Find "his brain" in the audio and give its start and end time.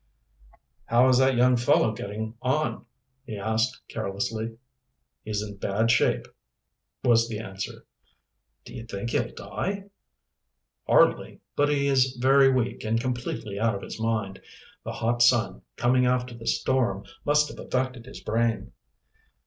18.07-18.71